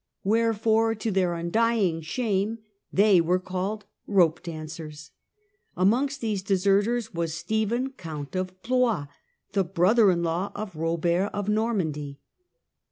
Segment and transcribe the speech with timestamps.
[0.23, 2.57] "Wherefore, to their un dying shame,
[2.91, 5.11] they were called' ropedancers.'"
[5.77, 9.05] Amongst these deserters was Stephen Count of Blois,
[9.51, 12.19] the brother in law of Eobert of Normandy.